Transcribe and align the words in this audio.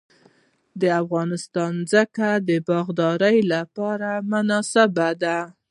د 0.81 0.83
افغانستان 1.01 1.73
ځمکه 1.91 2.29
د 2.47 2.49
باغدارۍ 2.67 3.37
لپاره 3.53 4.09
مناسبه 4.31 5.07
ده 5.23 5.37